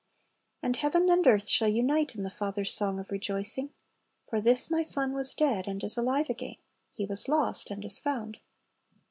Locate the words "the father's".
2.23-2.73